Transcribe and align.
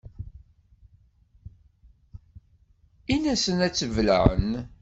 In-asen 3.15 3.59
ad 3.65 3.73
tt-bellɛen. 3.73 4.49